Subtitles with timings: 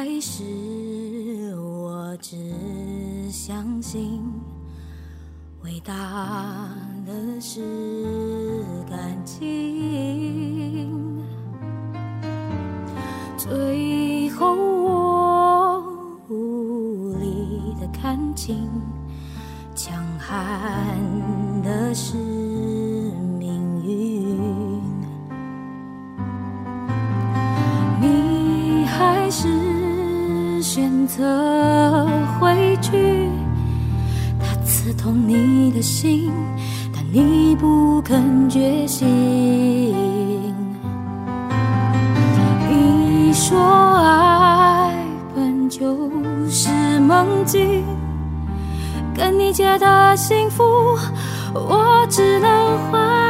[0.00, 2.36] 开始我只
[3.32, 4.22] 相信，
[5.64, 6.68] 伟大
[7.04, 10.94] 的是感情。
[13.36, 15.82] 最后我
[16.28, 18.70] 无力的看清，
[19.74, 20.96] 强悍
[21.64, 22.16] 的是
[23.36, 24.80] 命运。
[28.00, 29.48] 你还是
[30.78, 32.06] 选择
[32.38, 33.28] 回去，
[34.38, 36.30] 它刺痛你的心，
[36.94, 39.04] 但你不肯觉醒。
[42.68, 43.58] 你说
[43.96, 44.94] 爱
[45.34, 46.08] 本就
[46.48, 47.82] 是梦境，
[49.12, 50.62] 跟你借的幸福，
[51.54, 53.27] 我只能还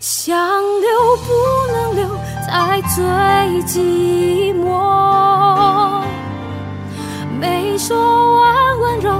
[0.00, 0.34] 想
[0.80, 1.30] 留不
[1.72, 2.08] 能留，
[2.48, 3.04] 才最
[3.64, 6.02] 寂寞。
[7.38, 9.12] 没说完温柔，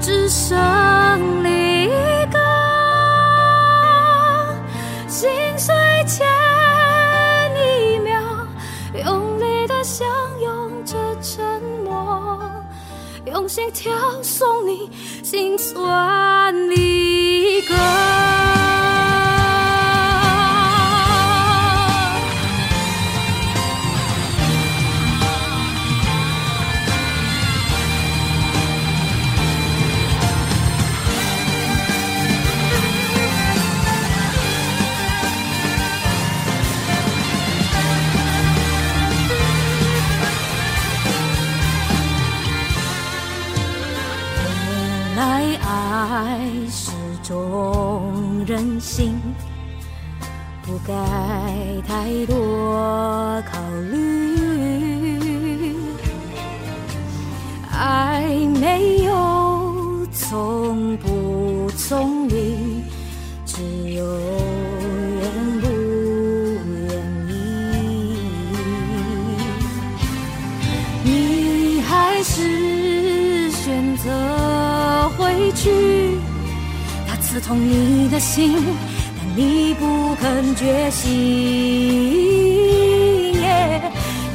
[0.00, 0.56] 只剩
[1.42, 1.88] 离
[2.30, 2.38] 歌。
[5.08, 5.74] 心碎
[6.06, 6.24] 前
[7.56, 8.22] 一秒，
[9.04, 10.06] 用力的相
[10.40, 12.40] 拥着沉默，
[13.24, 13.92] 用心跳
[14.22, 14.88] 送你
[15.24, 17.74] 心酸离歌。
[46.22, 46.90] 爱是
[47.22, 49.18] 种任性，
[50.62, 50.92] 不该
[51.88, 53.58] 太多考
[53.90, 53.96] 虑。
[57.72, 58.22] 爱
[58.60, 62.84] 没有聪不聪明，
[63.46, 63.62] 只
[63.94, 64.04] 有
[65.22, 65.22] 愿
[65.62, 65.66] 不
[66.90, 66.92] 愿
[67.30, 67.32] 意。
[71.02, 75.70] 你还是选择回去，
[77.30, 78.56] 刺痛你的心，
[79.16, 81.08] 但你不肯觉醒。
[83.40, 83.80] 耶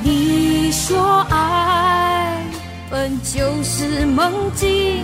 [0.02, 2.42] 你说爱
[2.90, 5.04] 本就是梦境，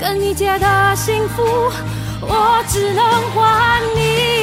[0.00, 1.42] 跟你借的幸福，
[2.20, 3.04] 我只能
[3.34, 4.35] 还你。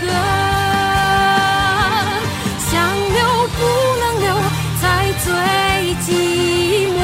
[0.00, 0.06] 歌。
[2.70, 2.70] 想
[3.12, 3.60] 留不
[4.00, 4.26] 能留，
[4.80, 4.84] 在
[5.24, 5.26] 最
[6.02, 6.06] 寂
[6.96, 6.98] 寞。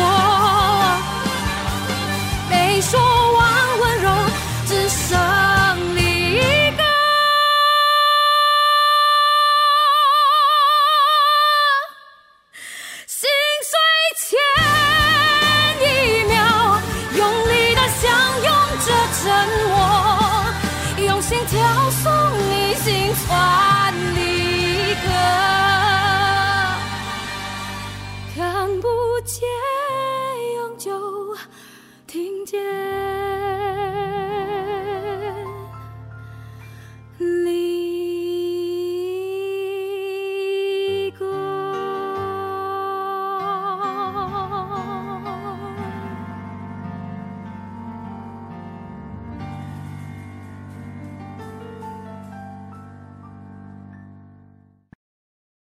[2.48, 2.98] 没说
[3.32, 3.38] 完
[3.80, 4.06] 温柔，
[4.66, 5.06] 只剩
[5.94, 6.00] 离
[6.70, 6.82] 歌。
[13.06, 13.28] 心
[13.68, 13.72] 碎
[14.16, 14.28] 前
[15.82, 15.84] 一
[16.24, 16.36] 秒，
[17.16, 18.06] 用力的相
[18.42, 18.46] 拥
[18.86, 18.88] 着
[19.18, 19.22] 沉
[19.68, 19.76] 默，
[21.06, 21.56] 用心跳
[22.02, 22.06] 送
[22.88, 25.10] 心酸离歌。
[28.34, 28.88] 看不
[29.26, 29.46] 见
[30.56, 31.36] 永久，